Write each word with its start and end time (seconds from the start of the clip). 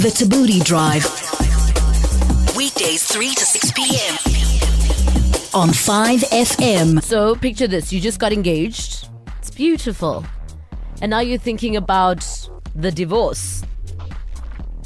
The 0.00 0.08
Thabooty 0.08 0.64
Drive. 0.64 1.04
Weekdays 2.56 3.04
3 3.04 3.34
to 3.34 3.44
6 3.44 3.72
p.m. 3.72 4.14
on 5.52 5.68
5FM. 5.68 7.02
So 7.02 7.34
picture 7.34 7.66
this: 7.66 7.92
you 7.92 8.00
just 8.00 8.18
got 8.18 8.32
engaged. 8.32 9.08
It's 9.36 9.50
beautiful, 9.50 10.24
and 11.02 11.10
now 11.10 11.20
you're 11.20 11.36
thinking 11.36 11.76
about 11.76 12.24
the 12.74 12.90
divorce. 12.90 13.62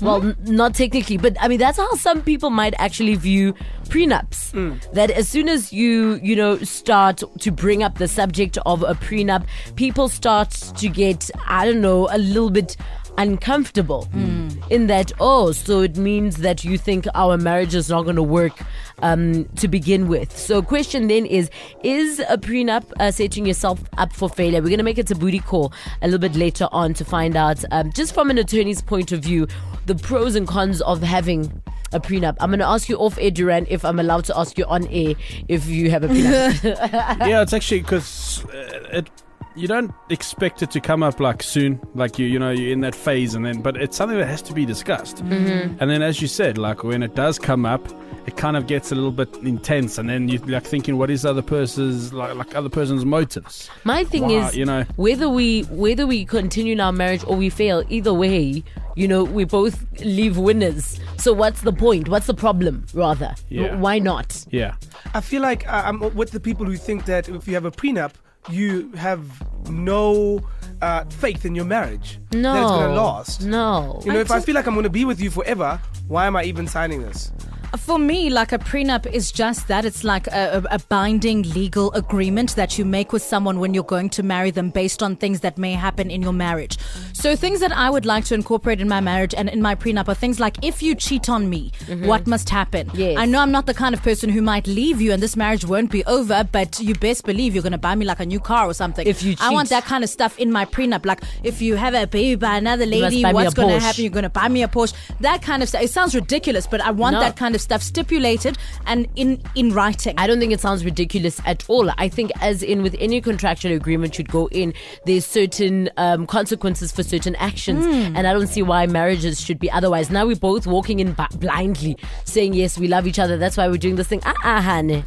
Hmm? 0.01 0.05
Well, 0.05 0.23
n- 0.25 0.37
not 0.41 0.75
technically, 0.75 1.17
but 1.17 1.37
I 1.41 1.47
mean 1.47 1.61
that's 1.61 1.79
how 1.79 1.93
some 1.95 2.21
people 2.21 2.51
might 2.51 2.75
actually 2.79 3.15
view 3.15 3.55
prenups. 3.85 4.51
Hmm. 4.51 4.79
That 4.95 5.13
as 5.13 5.29
soon 5.29 5.49
as 5.49 5.73
you 5.73 6.19
you 6.25 6.35
know 6.35 6.59
start 6.59 7.23
to 7.39 7.53
bring 7.53 7.85
up 7.85 7.99
the 7.99 8.09
subject 8.09 8.59
of 8.67 8.83
a 8.83 8.95
prenup, 8.95 9.47
people 9.77 10.09
start 10.09 10.51
to 10.51 10.89
get 10.89 11.31
I 11.47 11.67
don't 11.67 11.81
know 11.81 12.09
a 12.11 12.19
little 12.19 12.51
bit 12.51 12.77
uncomfortable 13.17 14.07
hmm. 14.07 14.44
In 14.71 14.87
that 14.87 15.13
oh 15.21 15.53
so 15.53 15.81
it 15.81 15.97
means 15.97 16.39
that 16.39 16.65
you 16.65 16.79
think 16.79 17.07
our 17.15 17.37
marriage 17.37 17.75
is 17.75 17.89
not 17.89 18.03
going 18.03 18.17
to 18.17 18.23
work 18.23 18.61
um, 19.03 19.45
to 19.57 19.69
begin 19.69 20.09
with 20.09 20.37
so 20.37 20.63
question 20.63 21.09
then 21.09 21.27
is 21.27 21.51
is 21.83 22.21
a 22.29 22.39
prenup 22.39 22.85
uh, 23.01 23.11
setting 23.11 23.47
yourself 23.47 23.81
up 23.99 24.13
for 24.13 24.29
failure 24.29 24.61
we're 24.61 24.69
going 24.69 24.79
to 24.79 24.85
make 24.85 24.99
it 24.99 25.11
a 25.11 25.15
booty 25.15 25.39
call 25.41 25.73
a 26.03 26.07
little 26.07 26.21
bit 26.21 26.35
later 26.35 26.69
on 26.73 26.95
to 26.95 27.05
find 27.05 27.37
out 27.37 27.63
um, 27.71 27.93
just 27.93 28.15
from 28.15 28.31
an 28.31 28.39
attorney's 28.39 28.81
point 28.81 29.13
of 29.13 29.21
view 29.21 29.47
the 29.87 29.95
pros 29.95 30.35
and 30.35 30.49
cons 30.49 30.81
of 30.83 31.03
having 31.03 31.63
a 31.93 32.01
prenup. 32.01 32.37
I'm 32.41 32.51
going 32.51 32.59
to 32.59 32.67
ask 32.67 32.89
you 32.89 32.97
off 32.97 33.19
air, 33.19 33.31
Duran, 33.31 33.67
if 33.71 33.85
I'm 33.85 33.99
allowed 33.99 34.25
to 34.27 34.37
ask 34.39 34.59
you 34.59 34.65
on 34.67 34.87
air 34.89 35.15
if 35.49 35.67
you 35.67 35.91
have 35.91 36.05
a 36.05 36.09
prenup. 36.09 36.65
yeah, 37.29 37.43
it's 37.43 37.53
actually 37.53 37.81
because 37.81 38.45
uh, 38.47 38.89
it. 38.93 39.11
You 39.57 39.69
don't 39.69 39.93
expect 40.11 40.63
it 40.63 40.71
to 40.73 40.81
come 40.81 41.03
up 41.05 41.21
like 41.21 41.41
soon, 41.43 41.81
like 41.95 42.19
you, 42.19 42.27
you 42.27 42.41
know, 42.41 42.51
you're 42.51 42.73
in 42.73 42.81
that 42.81 42.95
phase, 42.95 43.35
and 43.37 43.47
then, 43.47 43.63
but 43.63 43.77
it's 43.77 43.97
something 43.97 44.19
that 44.19 44.27
has 44.27 44.43
to 44.43 44.53
be 44.53 44.67
discussed. 44.67 45.19
Mm-hmm. 45.19 45.77
And 45.81 45.89
then, 45.91 46.03
as 46.03 46.21
you 46.21 46.27
said, 46.27 46.59
like 46.59 46.83
when 46.83 47.05
it 47.05 47.15
does 47.15 47.39
come 47.39 47.65
up, 47.65 47.81
it 48.27 48.37
kind 48.37 48.57
of 48.57 48.67
gets 48.67 48.91
a 48.91 48.97
little 48.97 49.13
bit 49.13 49.33
intense, 49.45 49.97
and 49.97 50.09
then 50.09 50.29
you're 50.29 50.41
like 50.47 50.65
thinking, 50.65 50.99
what 50.99 51.09
is 51.09 51.25
other 51.25 51.43
person's 51.43 52.13
like, 52.13 52.35
like 52.35 52.57
other 52.57 52.69
person's 52.69 53.05
motives? 53.05 53.71
My 53.85 54.03
thing 54.03 54.23
Wow, 54.25 54.49
is, 54.49 54.57
you 54.57 54.65
know. 54.65 54.85
whether 54.97 55.29
we 55.29 55.63
whether 55.65 56.05
we 56.05 56.25
continue 56.25 56.73
in 56.73 56.81
our 56.81 56.93
marriage 56.93 57.23
or 57.25 57.37
we 57.37 57.49
fail, 57.49 57.85
either 57.89 58.13
way, 58.13 58.65
you 58.97 59.07
know, 59.07 59.23
we 59.23 59.45
both 59.45 59.85
leave 60.01 60.37
winners. 60.37 60.99
So 61.19 61.33
what's 61.33 61.61
the 61.61 61.73
point? 61.73 62.09
What's 62.09 62.27
the 62.27 62.35
problem? 62.35 62.87
Rather, 62.93 63.37
Yeah. 63.51 63.77
why 63.77 64.01
not? 64.01 64.45
Yeah, 64.51 64.75
I 65.15 65.21
feel 65.21 65.43
like 65.43 65.69
uh, 65.69 65.83
I'm 65.85 66.01
with 66.17 66.33
the 66.33 66.41
people 66.41 66.67
who 66.67 66.77
think 66.77 67.05
that 67.05 67.29
if 67.29 67.47
you 67.47 67.55
have 67.55 67.67
a 67.67 67.71
prenup, 67.71 68.13
you 68.51 68.91
have 68.93 69.25
no 69.71 70.41
uh, 70.83 71.05
faith 71.07 71.45
in 71.45 71.55
your 71.55 71.65
marriage. 71.65 72.19
No, 72.33 72.53
That 72.53 72.63
it's 72.63 72.71
going 72.71 72.89
to 72.95 73.01
last. 73.03 73.43
No, 73.43 74.01
You 74.05 74.13
know, 74.13 74.21
if 74.21 74.31
I 74.31 74.41
feel 74.41 74.55
like 74.55 74.67
I'm 74.67 74.75
going 74.75 74.85
to 74.85 74.91
be 74.91 75.05
with 75.05 75.21
you 75.21 75.31
forever, 75.31 75.81
why 76.09 76.27
am 76.27 76.37
I 76.37 76.45
even 76.45 76.67
signing 76.67 77.03
this? 77.03 77.33
For 77.79 77.99
me, 77.99 78.31
like 78.31 78.53
a 78.53 78.59
prenup 78.59 79.05
is 79.07 79.33
just 79.33 79.69
that. 79.69 79.85
It's 79.85 80.05
like 80.05 80.27
a, 80.29 80.63
a, 80.71 80.79
binding 80.89 81.43
legal 81.43 81.91
agreement 81.93 82.55
that 82.55 82.79
you 82.79 82.85
make 82.85 83.13
with 83.13 83.23
someone 83.23 83.59
when 83.59 83.75
you're 83.75 83.83
going 83.83 84.11
to 84.11 84.23
marry 84.23 84.51
them 84.51 84.71
based 84.71 85.03
on 85.03 85.17
things 85.17 85.41
that 85.41 85.59
may 85.59 85.73
happen 85.73 86.11
in 86.11 86.23
your 86.23 86.33
marriage. 86.33 86.79
So, 87.13 87.35
things 87.35 87.61
that 87.61 87.73
I 87.73 87.91
would 87.91 88.07
like 88.07 88.25
to 88.27 88.35
incorporate 88.35 88.81
in 88.81 88.89
my 88.89 89.01
marriage 89.01 89.35
and 89.35 89.49
in 89.49 89.61
my 89.61 89.75
prenup 89.75 90.09
are 90.09 90.15
things 90.15 90.39
like 90.39 90.63
if 90.63 90.83
you 90.83 90.95
cheat 90.95 91.29
on 91.29 91.51
me, 91.51 91.73
what 92.05 92.27
must 92.27 92.49
happen? 92.49 92.91
Yes. 92.95 93.17
I 93.19 93.27
know 93.27 93.41
I'm 93.41 93.51
not 93.51 93.67
the 93.67 93.75
kind 93.75 93.95
of 93.95 94.03
person 94.03 94.31
who 94.31 94.41
might 94.41 94.67
leave 94.67 95.01
you 95.01 95.13
and 95.13 95.23
this 95.23 95.37
marriage 95.37 95.65
won't 95.65 95.91
be 95.91 96.05
over, 96.05 96.49
but 96.53 96.79
you 96.79 96.95
best 96.95 97.25
believe 97.25 97.55
you're 97.55 97.63
going 97.63 97.73
to 97.73 97.79
buy 97.79 97.95
me 97.97 98.05
like 98.05 98.21
a 98.21 98.27
new 98.27 98.41
car 98.41 98.69
or 98.69 98.75
something. 98.75 99.07
If 99.07 99.23
you 99.23 99.33
cheat. 99.33 99.43
I 99.43 99.51
want 99.51 99.71
that 99.71 99.85
kind 99.85 100.05
of 100.05 100.11
stuff 100.11 100.39
in 100.39 100.53
my 100.53 100.65
prenup. 100.65 101.05
Like, 101.05 101.23
if 101.43 101.61
you 101.61 101.75
have 101.77 101.95
a 101.95 102.07
baby 102.07 102.37
by 102.37 102.57
another 102.57 102.87
lady, 102.87 103.25
what's 103.25 103.55
going 103.55 103.69
to 103.69 103.81
happen? 103.81 104.05
You're 104.05 104.11
going 104.11 104.23
to 104.23 104.29
buy 104.29 104.49
me 104.49 104.63
a 104.63 104.69
Porsche. 104.69 104.95
That 105.21 105.43
kind 105.43 105.63
of 105.63 105.69
stuff. 105.69 105.83
It 105.83 105.91
sounds 105.91 106.15
ridiculous, 106.15 106.67
but 106.67 106.81
I 106.81 106.91
want 106.93 107.15
No. 107.15 107.21
that 107.21 107.37
kind 107.37 107.55
of 107.55 107.64
stuff 107.65 107.83
stipulated 107.83 108.57
and 108.87 109.09
in 109.17 109.43
in 109.55 109.73
writing. 109.75 110.15
I 110.19 110.27
don't 110.27 110.39
think 110.39 110.53
it 110.53 110.61
sounds 110.61 110.85
ridiculous 110.85 111.41
at 111.47 111.65
all. 111.69 111.91
I 111.99 112.09
think, 112.09 112.31
as 112.41 112.63
in 112.63 112.83
with 112.83 112.95
any 113.01 113.21
contractual 113.21 113.73
agreement 113.73 114.15
should 114.15 114.29
go 114.29 114.49
in, 114.53 114.73
there's 115.07 115.27
certain 115.27 115.91
um, 115.97 116.27
consequences 116.27 116.93
for 116.93 117.03
certain 117.03 117.35
actions, 117.37 117.85
and 117.87 118.27
I 118.27 118.33
don't 118.33 118.47
see 118.47 118.63
why 118.63 118.87
marriages 118.87 119.41
should 119.41 119.59
be 119.59 119.71
otherwise. 119.71 120.11
Now 120.11 120.27
we're 120.27 120.37
both 120.37 120.67
walking 120.67 121.01
in 121.01 121.13
b- 121.13 121.25
blindly, 121.37 121.97
saying 122.25 122.55
yes, 122.55 122.79
we 122.79 122.87
love 122.89 123.07
each 123.07 123.19
other. 123.19 123.37
That's 123.37 123.57
why 123.57 123.67
we're 123.69 123.79
doing 123.79 123.97
this 123.97 124.07
thing. 124.09 124.21
Ah, 124.25 124.59
uh 124.59 124.61
honey. 124.63 125.05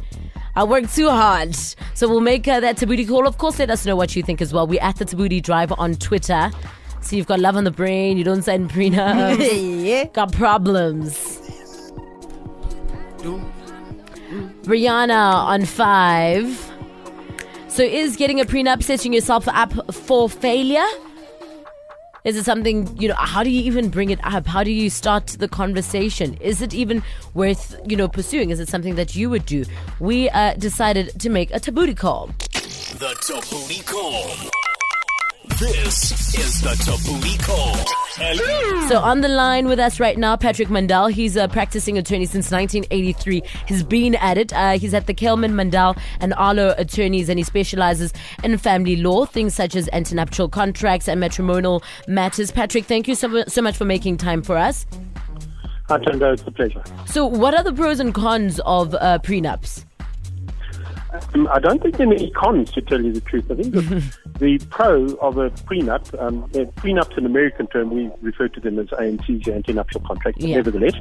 I 0.56 0.64
worked 0.64 0.92
too 0.94 1.08
hard. 1.08 1.54
So 1.94 2.08
we'll 2.08 2.20
make 2.20 2.48
uh, 2.48 2.58
that 2.58 2.76
Thabooty 2.78 3.06
call. 3.06 3.28
Of 3.28 3.38
course, 3.38 3.60
let 3.60 3.70
us 3.70 3.86
know 3.86 3.94
what 3.94 4.16
you 4.16 4.24
think 4.24 4.42
as 4.42 4.52
well. 4.52 4.66
We're 4.66 4.82
at 4.82 4.96
the 4.96 5.04
Thabooty 5.04 5.40
Drive 5.40 5.72
on 5.78 5.94
Twitter. 5.94 6.50
So 7.00 7.14
you've 7.16 7.26
got 7.28 7.38
love 7.38 7.56
on 7.56 7.62
the 7.64 7.70
brain, 7.70 8.18
you 8.18 8.24
don't 8.24 8.42
send 8.42 8.70
prenups. 8.70 9.84
yeah. 9.86 10.04
got 10.06 10.32
problems. 10.32 11.40
Rihanna 14.64 15.34
on 15.34 15.64
five. 15.64 16.72
So 17.68 17.82
is 17.82 18.16
getting 18.16 18.40
a 18.40 18.44
prenup 18.44 18.82
setting 18.82 19.12
yourself 19.12 19.46
up 19.48 19.72
for 19.94 20.28
failure? 20.28 20.86
Is 22.24 22.36
it 22.36 22.44
something, 22.44 22.94
you 23.00 23.08
know, 23.08 23.14
how 23.14 23.42
do 23.42 23.50
you 23.50 23.62
even 23.62 23.88
bring 23.88 24.10
it 24.10 24.18
up? 24.24 24.46
How 24.46 24.62
do 24.64 24.70
you 24.72 24.90
start 24.90 25.28
the 25.28 25.48
conversation? 25.48 26.34
Is 26.40 26.60
it 26.60 26.74
even 26.74 27.02
worth, 27.32 27.76
you 27.86 27.96
know, 27.96 28.08
pursuing? 28.08 28.50
Is 28.50 28.60
it 28.60 28.68
something 28.68 28.96
that 28.96 29.14
you 29.14 29.30
would 29.30 29.46
do? 29.46 29.64
We 30.00 30.28
uh, 30.30 30.54
decided 30.54 31.18
to 31.20 31.30
make 31.30 31.50
a 31.52 31.60
thabooty 31.60 31.96
call. 31.96 32.26
The 32.98 33.14
Thabooty 33.20 33.86
Call. 33.86 34.50
This 35.58 36.12
is 36.38 36.60
the 36.60 36.70
Thabooty 36.70 37.42
Call. 37.42 37.74
Hello. 38.14 38.88
So 38.88 38.98
on 38.98 39.22
the 39.22 39.28
line 39.28 39.66
with 39.66 39.80
us 39.80 39.98
right 39.98 40.16
now, 40.16 40.36
Patrick 40.36 40.68
Mundell. 40.68 41.10
He's 41.10 41.34
a 41.34 41.48
practicing 41.48 41.98
attorney 41.98 42.26
since 42.26 42.50
1983. 42.50 43.42
He's 43.66 43.82
been 43.82 44.14
at 44.16 44.38
it. 44.38 44.52
Uh, 44.52 44.78
he's 44.78 44.94
at 44.94 45.06
the 45.06 45.14
Kelman 45.14 45.54
Mundell 45.54 45.98
and 46.20 46.32
Arlo 46.34 46.74
Attorneys, 46.78 47.28
and 47.28 47.38
he 47.38 47.42
specializes 47.42 48.12
in 48.44 48.56
family 48.58 48.96
law, 48.96 49.24
things 49.24 49.54
such 49.54 49.74
as 49.74 49.88
antenuptial 49.92 50.48
contracts 50.48 51.08
and 51.08 51.18
matrimonial 51.18 51.82
matters. 52.06 52.52
Patrick, 52.52 52.84
thank 52.84 53.08
you 53.08 53.16
so, 53.16 53.44
so 53.48 53.60
much 53.60 53.76
for 53.76 53.84
making 53.84 54.16
time 54.16 54.42
for 54.42 54.56
us. 54.56 54.86
Hi, 55.88 55.98
Thando. 55.98 56.34
It's 56.34 56.42
a 56.42 56.50
pleasure. 56.50 56.82
So, 57.06 57.26
what 57.26 57.54
are 57.54 57.64
the 57.64 57.72
pros 57.72 57.98
and 57.98 58.14
cons 58.14 58.60
of 58.60 58.94
uh, 58.94 59.18
prenups? 59.22 59.84
Um, 61.34 61.48
I 61.50 61.58
don't 61.58 61.82
think 61.82 61.96
there 61.96 62.06
are 62.06 62.10
many 62.10 62.30
cons, 62.30 62.70
to 62.72 62.82
tell 62.82 63.00
you 63.02 63.12
the 63.12 63.20
truth. 63.20 63.50
I 63.50 63.54
think 63.54 63.72
the, 63.74 64.18
the 64.38 64.58
pro 64.70 65.04
of 65.16 65.38
a 65.38 65.50
prenup, 65.50 66.20
um, 66.22 66.44
uh, 66.54 66.64
prenup's 66.76 67.16
an 67.16 67.26
American 67.26 67.66
term. 67.68 67.90
We 67.90 68.10
refer 68.20 68.48
to 68.48 68.60
them 68.60 68.78
as 68.78 68.88
ANCs, 68.88 69.46
your 69.46 69.56
antenuptial 69.56 70.04
contracts. 70.06 70.44
Yeah. 70.44 70.56
Nevertheless, 70.56 70.94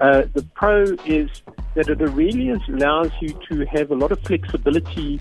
uh, 0.00 0.22
the 0.32 0.42
pro 0.54 0.84
is 1.04 1.42
that 1.74 1.88
it 1.88 1.98
really 2.00 2.48
is- 2.48 2.60
allows 2.68 3.10
you 3.20 3.38
to 3.50 3.66
have 3.66 3.90
a 3.90 3.94
lot 3.94 4.12
of 4.12 4.20
flexibility 4.20 5.20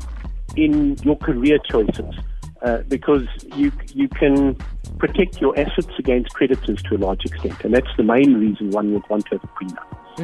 in 0.56 0.96
your 1.04 1.18
career 1.18 1.60
choices. 1.70 2.16
Uh, 2.62 2.80
because 2.90 3.26
you 3.56 3.72
you 3.94 4.10
can 4.10 4.54
protect 4.98 5.40
your 5.40 5.58
assets 5.58 5.94
against 5.98 6.30
creditors 6.34 6.82
to 6.84 6.96
a 6.96 6.98
large 6.98 7.24
extent, 7.24 7.56
and 7.64 7.74
that's 7.74 7.88
the 7.96 8.04
main 8.04 8.34
reason 8.34 8.70
one 8.72 8.94
would 8.94 9.10
want 9.10 9.26
to 9.28 9.38
have 9.38 9.44
a 9.46 9.48
prenup. 9.48 10.20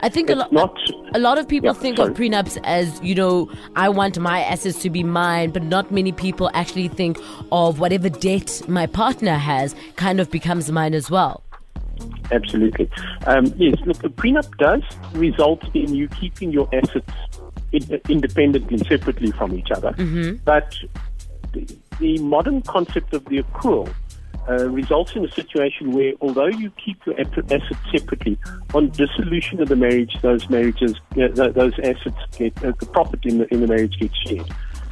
I 0.00 0.08
think 0.08 0.30
a 0.30 0.34
lot. 0.34 0.52
not 0.52 0.76
A 1.14 1.18
lot 1.18 1.38
of 1.38 1.48
people 1.48 1.68
Yeah, 1.68 1.80
think 1.80 1.96
sorry. 1.96 2.10
of 2.10 2.16
prenups 2.16 2.58
as, 2.64 3.00
you 3.02 3.14
know, 3.14 3.50
I 3.76 3.88
want 3.88 4.18
my 4.18 4.40
assets 4.42 4.80
to 4.82 4.90
be 4.90 5.02
mine, 5.02 5.50
but 5.50 5.62
not 5.62 5.90
many 5.90 6.12
people 6.12 6.50
actually 6.54 6.88
think 6.88 7.18
of 7.50 7.80
whatever 7.80 8.08
debt 8.08 8.62
my 8.68 8.86
partner 8.86 9.34
has 9.34 9.74
kind 9.96 10.20
of 10.20 10.30
becomes 10.30 10.70
mine 10.70 10.94
as 10.94 11.10
well. 11.10 11.42
Absolutely. 12.30 12.88
Um, 13.26 13.52
yes, 13.56 13.74
look, 13.86 14.04
a 14.04 14.08
prenup 14.08 14.56
does 14.58 14.82
result 15.14 15.64
in 15.74 15.94
you 15.94 16.06
keeping 16.08 16.52
your 16.52 16.68
assets 16.72 17.10
in, 17.72 18.00
independently, 18.08 18.78
separately 18.78 19.32
from 19.32 19.54
each 19.54 19.70
other. 19.72 19.92
But 20.44 20.76
the, 21.52 21.76
the 21.98 22.18
modern 22.18 22.62
concept 22.62 23.14
of 23.14 23.24
the 23.24 23.42
accrual 23.42 23.92
uh, 24.48 24.68
results 24.68 25.14
in 25.14 25.24
a 25.24 25.32
situation 25.32 25.92
where, 25.92 26.12
although 26.20 26.46
you 26.46 26.70
keep 26.70 27.04
your 27.06 27.18
assets 27.20 27.74
separately, 27.92 28.38
on 28.74 28.90
dissolution 28.90 29.60
of 29.60 29.68
the 29.68 29.76
marriage, 29.76 30.16
those 30.22 30.48
marriages, 30.48 30.94
uh, 31.12 31.28
th- 31.28 31.54
those 31.54 31.74
assets 31.80 32.16
get 32.36 32.56
uh, 32.64 32.72
the 32.78 32.86
profit 32.86 33.20
in 33.24 33.38
the 33.38 33.52
in 33.52 33.60
the 33.60 33.66
marriage 33.66 33.98
gets 33.98 34.16
shared. 34.26 34.50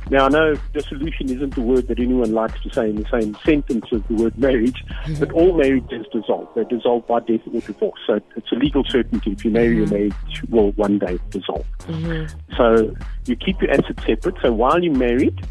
Now, 0.08 0.26
I 0.26 0.28
know 0.28 0.54
dissolution 0.72 1.30
isn't 1.30 1.56
the 1.56 1.62
word 1.62 1.88
that 1.88 1.98
anyone 1.98 2.32
likes 2.32 2.62
to 2.62 2.72
say 2.72 2.90
in 2.90 2.96
the 2.96 3.08
same 3.10 3.36
sentence 3.44 3.86
as 3.90 4.02
the 4.08 4.14
word 4.14 4.38
marriage, 4.38 4.84
but 5.18 5.32
all 5.32 5.56
marriages 5.56 6.06
dissolve. 6.12 6.48
They 6.54 6.62
dissolve 6.62 7.08
by 7.08 7.20
death 7.20 7.40
or 7.52 7.60
divorce. 7.60 7.98
So 8.06 8.20
it's 8.36 8.52
a 8.52 8.54
legal 8.54 8.84
certainty. 8.84 9.32
If 9.32 9.44
you 9.44 9.50
marry, 9.50 9.78
your 9.78 9.88
marriage 9.88 10.42
will 10.48 10.70
one 10.72 11.00
day 11.00 11.18
dissolve. 11.30 11.66
So 12.56 12.94
you 13.26 13.34
keep 13.34 13.60
your 13.60 13.72
assets 13.72 14.06
separate. 14.06 14.36
So 14.42 14.52
while 14.52 14.80
you're 14.80 14.94
married, 14.94 15.44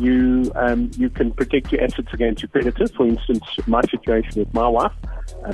you 0.00 0.50
um, 0.54 0.90
you 0.96 1.10
can 1.10 1.32
protect 1.32 1.72
your 1.72 1.82
assets 1.82 2.08
against 2.12 2.42
your 2.42 2.48
creditors. 2.48 2.90
For 2.92 3.06
instance, 3.06 3.44
my 3.66 3.82
situation 3.82 4.32
with 4.36 4.52
my 4.54 4.68
wife, 4.68 4.92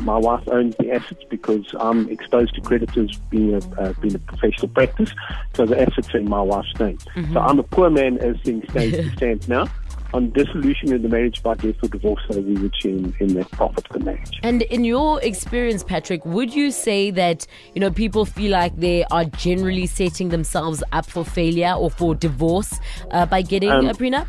my 0.01 0.17
wife 0.19 0.43
owns 0.49 0.75
the 0.77 0.91
assets 0.93 1.23
because 1.29 1.67
I'm 1.79 2.09
exposed 2.09 2.55
to 2.55 2.61
creditors 2.61 3.17
being 3.31 3.55
a 3.55 3.59
uh, 3.81 3.93
being 4.01 4.15
a 4.15 4.19
professional 4.19 4.69
practice, 4.69 5.13
so 5.55 5.67
the 5.67 5.81
assets 5.81 6.15
are 6.15 6.19
in 6.19 6.29
my 6.29 6.41
wife's 6.43 6.79
name. 6.79 6.99
So 7.33 7.41
I'm 7.41 7.59
a 7.59 7.63
poor 7.63 7.91
man 7.91 8.19
as 8.19 8.37
things 8.43 8.65
stand, 8.71 9.13
stand 9.17 9.49
now. 9.49 9.67
On 10.15 10.29
dissolution 10.29 10.93
of 10.93 11.01
the 11.01 11.09
marriage 11.09 11.43
by 11.43 11.55
death 11.55 11.77
or 11.83 11.89
divorce, 11.89 12.21
so 12.31 12.39
we 12.39 12.53
would 12.61 12.77
share 12.77 12.91
in, 12.93 13.15
in 13.19 13.29
the 13.33 13.47
profit 13.47 13.87
of 13.89 13.93
the 13.99 14.01
marriage. 14.05 14.41
And 14.43 14.61
in 14.61 14.85
your 14.85 15.23
experience, 15.23 15.83
Patrick, 15.83 16.27
would 16.27 16.53
you 16.55 16.71
say 16.71 17.11
that 17.13 17.47
you 17.75 17.81
know 17.81 17.91
people 17.91 18.27
feel 18.27 18.51
like 18.53 18.77
they 18.77 19.05
are 19.05 19.25
generally 19.25 19.87
setting 19.87 20.29
themselves 20.29 20.83
up 20.93 21.07
for 21.07 21.25
failure 21.25 21.73
or 21.73 21.91
for 21.91 22.15
divorce 22.15 22.79
uh, 23.11 23.25
by 23.25 23.41
getting 23.41 23.71
Um, 23.73 23.89
a 23.89 23.95
prenup? 23.95 24.27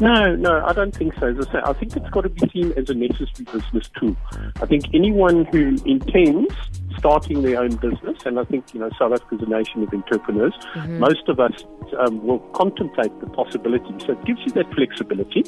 No, 0.00 0.34
no, 0.34 0.64
I 0.64 0.72
don't 0.72 0.94
think 0.94 1.14
so. 1.20 1.26
As 1.26 1.46
I 1.46 1.52
say, 1.52 1.58
I 1.62 1.72
think 1.74 1.94
it's 1.94 2.08
got 2.08 2.22
to 2.22 2.30
be 2.30 2.48
seen 2.48 2.72
as 2.72 2.88
a 2.88 2.94
necessary 2.94 3.44
business 3.52 3.90
tool. 3.98 4.16
I 4.60 4.66
think 4.66 4.84
anyone 4.94 5.44
who 5.46 5.76
intends 5.84 6.54
starting 6.96 7.42
their 7.42 7.60
own 7.60 7.76
business, 7.76 8.16
and 8.24 8.38
I 8.38 8.44
think 8.44 8.72
you 8.72 8.80
know 8.80 8.90
South 8.98 9.12
Africa 9.12 9.36
is 9.36 9.42
a 9.42 9.50
nation 9.50 9.82
of 9.82 9.92
entrepreneurs. 9.92 10.54
Most 10.88 11.28
of 11.28 11.38
us 11.38 11.52
um, 11.98 12.26
will 12.26 12.38
contemplate 12.54 13.18
the 13.20 13.26
possibility. 13.26 13.94
So 14.06 14.12
it 14.12 14.24
gives 14.24 14.40
you 14.40 14.52
that 14.52 14.72
flexibility. 14.74 15.44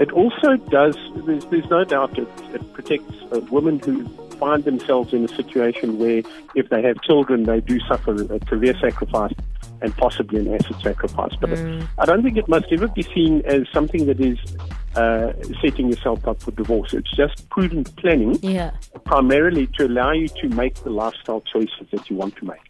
It 0.00 0.10
also 0.12 0.56
does. 0.56 0.96
There's, 1.24 1.44
there's 1.46 1.70
no 1.70 1.84
doubt 1.84 2.18
it, 2.18 2.28
it 2.52 2.72
protects 2.72 3.14
uh, 3.32 3.40
women 3.50 3.78
who 3.78 4.08
find 4.36 4.64
themselves 4.64 5.12
in 5.12 5.24
a 5.24 5.28
situation 5.28 5.98
where 5.98 6.22
if 6.56 6.68
they 6.70 6.82
have 6.82 7.00
children, 7.02 7.44
they 7.44 7.60
do 7.60 7.78
suffer 7.86 8.20
a 8.34 8.40
career 8.40 8.74
sacrifice 8.80 9.32
and 9.82 9.96
possibly 9.96 10.40
an 10.40 10.54
asset 10.54 10.80
sacrifice. 10.82 11.34
But 11.40 11.50
I 11.98 12.04
don't 12.04 12.22
think 12.22 12.36
it 12.36 12.48
must 12.48 12.66
ever 12.72 12.88
be 12.88 13.02
seen 13.02 13.42
as 13.44 13.62
something 13.72 14.06
that 14.06 14.20
is 14.20 14.38
uh, 14.96 15.32
setting 15.60 15.88
yourself 15.88 16.26
up 16.28 16.42
for 16.42 16.50
divorce. 16.52 16.92
It's 16.94 17.10
just 17.16 17.48
prudent 17.50 17.94
planning, 17.96 18.38
Yeah. 18.42 18.70
primarily 19.04 19.66
to 19.78 19.86
allow 19.86 20.12
you 20.12 20.28
to 20.28 20.48
make 20.50 20.74
the 20.76 20.90
lifestyle 20.90 21.40
choices 21.52 21.86
that 21.90 22.08
you 22.10 22.16
want 22.16 22.36
to 22.36 22.44
make. 22.46 22.60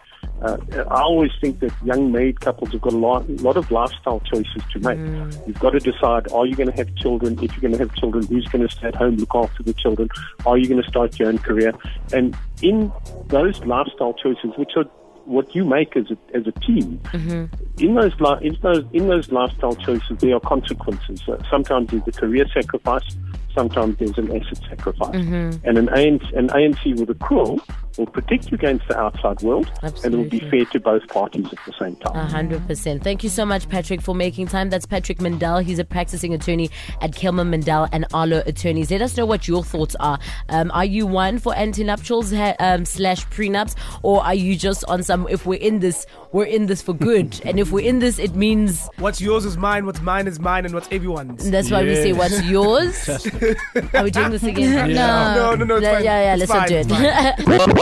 Uh, 0.41 0.57
I 0.91 1.03
always 1.03 1.31
think 1.41 1.61
that 1.61 1.73
young 1.85 2.11
married 2.11 2.41
couples 2.41 2.73
have 2.73 2.81
got 2.81 2.93
a 2.93 2.97
lot, 2.99 3.29
lot 3.43 3.57
of 3.57 3.71
lifestyle 3.71 4.21
choices 4.21 4.63
to 4.73 4.79
make. 4.81 4.99
You've 5.47 5.59
got 5.59 5.71
to 5.71 5.79
decide: 5.79 6.31
Are 6.33 6.47
you 6.47 6.57
going 6.57 6.69
to 6.71 6.77
have 6.77 6.93
children? 6.97 7.35
If 7.43 7.53
you're 7.53 7.61
going 7.61 7.73
to 7.73 7.79
have 7.79 7.95
children, 7.95 8.27
who's 8.27 8.47
going 8.49 8.67
to 8.67 8.73
stay 8.75 8.89
at 8.89 8.95
home 8.97 9.17
look 9.17 9.35
after 9.35 9.63
the 9.63 9.73
children? 9.75 10.09
Are 10.47 10.57
you 10.59 10.69
going 10.69 10.83
to 10.83 10.89
start 10.89 11.19
your 11.19 11.29
own 11.29 11.39
career? 11.39 11.73
And 12.13 12.37
in 12.61 12.91
those 13.27 13.61
lifestyle 13.65 14.15
choices, 14.15 14.51
which 14.57 14.73
are 14.77 14.85
what 15.27 15.55
you 15.55 15.65
make 15.65 15.97
as 15.97 16.07
a, 16.11 16.37
as 16.37 16.47
a 16.47 16.53
team, 16.61 17.01
in 17.79 17.95
those 17.95 18.13
li- 18.21 18.39
in 18.43 18.57
those 18.63 18.85
in 18.93 19.09
those 19.09 19.31
lifestyle 19.33 19.75
choices, 19.77 20.19
there 20.19 20.35
are 20.35 20.41
consequences. 20.41 21.23
Uh, 21.29 21.39
sometimes 21.51 21.91
there's 21.91 22.07
a 22.07 22.13
career 22.13 22.47
sacrifice. 22.53 23.05
Sometimes 23.55 23.99
there's 23.99 24.17
an 24.17 24.35
asset 24.35 24.61
sacrifice. 24.69 25.15
And 25.65 25.77
an 25.77 25.89
ANC, 25.89 26.37
an 26.39 26.49
ANC 26.49 26.99
with 26.99 27.11
a 27.11 27.15
accrual 27.15 27.61
will 27.99 28.07
protect 28.07 28.51
you 28.51 28.55
against 28.57 28.87
the 28.89 28.99
outside 28.99 29.41
world, 29.43 29.71
and 29.83 29.95
it 30.15 30.17
will 30.17 30.25
be 30.25 30.41
fair 30.51 30.65
to 30.67 30.81
both 30.81 31.07
parties 31.09 31.47
at 31.47 31.59
the 31.67 31.73
same 31.79 31.97
time. 31.97 32.17
A 32.17 32.25
hundred 32.27 32.67
percent. 32.67 33.03
Thank 33.05 33.23
you 33.23 33.29
so 33.31 33.45
much, 33.45 33.69
Patrick, 33.69 34.01
for 34.01 34.15
making 34.15 34.47
time. 34.49 34.71
That's 34.71 34.87
Patrick 34.87 35.21
Mundell. 35.21 35.59
He's 35.59 35.79
a 35.79 35.85
practicing 35.85 36.35
attorney 36.35 36.71
at 37.01 37.15
Kelman 37.15 37.51
Mundell 37.51 37.89
and 37.93 38.07
Arlo 38.15 38.43
Attorneys. 38.47 38.91
Let 38.91 39.03
us 39.03 39.17
know 39.17 39.27
what 39.27 39.47
your 39.49 39.63
thoughts 39.63 39.95
are. 40.01 40.19
Um, 40.49 40.71
are 40.73 40.85
you 40.85 41.07
one 41.07 41.39
for 41.39 41.53
antenuptials 41.55 42.35
ha- 42.37 42.57
um, 42.59 42.85
slash 42.85 43.27
prenups, 43.29 43.75
or 44.03 44.23
are 44.25 44.35
you 44.35 44.57
just 44.57 44.85
on 44.87 45.03
some? 45.03 45.27
If 45.29 45.47
we're 45.47 45.61
in 45.61 45.81
this, 45.81 46.07
we're 46.33 46.45
in 46.45 46.67
this 46.67 46.83
for 46.83 46.95
good, 46.95 47.41
and 47.45 47.59
if 47.61 47.71
we're 47.73 47.87
in 47.87 47.99
this, 47.99 48.19
it 48.19 48.35
means 48.35 48.89
What's 48.99 49.21
yours 49.21 49.45
is 49.45 49.57
mine, 49.57 49.87
what's 49.87 50.01
mine 50.01 50.27
is 50.27 50.41
mine, 50.41 50.65
and 50.65 50.75
what's 50.75 50.89
everyone's. 50.91 51.51
that's 51.51 51.71
why 51.71 51.83
we 51.83 51.95
say 51.95 52.13
what's 52.13 52.43
yours. 52.45 53.09
are 53.95 54.05
we 54.05 54.11
doing 54.11 54.31
this 54.31 54.43
again? 54.43 54.91
Yeah. 54.91 55.35
No, 55.35 55.55
no, 55.55 55.65
no, 55.65 55.77
it's 55.77 55.85
Yeah, 55.85 55.95
fine. 55.95 56.05
yeah, 56.05 56.23
yeah. 56.23 56.35
It's 56.43 56.51
Let's 56.51 56.53
not 56.53 56.69
fine, 56.69 57.49
do 57.49 57.63
it. 57.65 57.82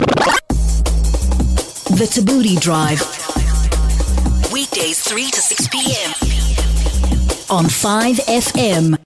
The 1.97 2.07
Thabooty 2.07 2.59
Drive. 2.59 3.01
Weekdays 4.51 5.01
3 5.01 5.29
to 5.29 5.41
6 5.41 5.67
p.m. 5.67 6.11
on 7.49 7.65
5FM. 7.65 9.01